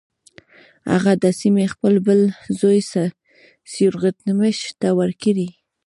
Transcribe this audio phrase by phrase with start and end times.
[0.91, 2.19] هغه دا سیمې خپل بل
[2.59, 2.79] زوی
[3.71, 5.47] سیورغتمش ته ورکړې.